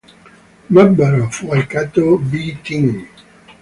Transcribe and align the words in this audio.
Member 0.71 1.21
of 1.25 1.43
Waikato 1.43 2.17
'B' 2.17 2.57
Team. 2.63 3.07